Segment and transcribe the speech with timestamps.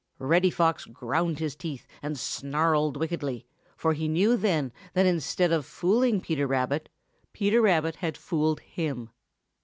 [0.17, 3.45] Reddy Fox ground his teeth and snarled wickedly,
[3.77, 6.89] for he knew then that instead of fooling Peter Rabbit,
[7.33, 9.11] Peter Rabbit had fooled him.